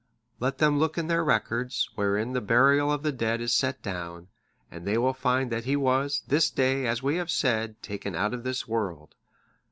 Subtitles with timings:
[0.39, 4.29] Let them look in their records,(629) wherein the burial of the dead is set down,
[4.71, 8.33] and they will find that he was, this day, as we have said, taken out
[8.33, 9.13] of this world.